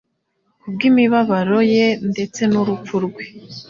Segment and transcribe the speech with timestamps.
[0.59, 3.23] ku bw'imibabaro ye ndetse n'urupfu rwe.